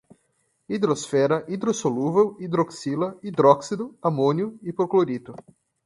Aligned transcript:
hidrosfera, 0.67 1.37
hidrossolúvel, 1.49 2.33
hidroxila, 2.39 3.13
hidróxido, 3.21 3.95
amônio, 4.01 4.57
hipoclorito 4.63 5.35